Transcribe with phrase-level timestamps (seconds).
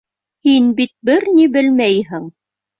[0.47, 2.29] Һин бит бер ни белмәйһең!